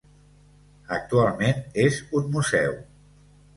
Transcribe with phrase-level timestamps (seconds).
[0.97, 2.77] Actualment és un museu.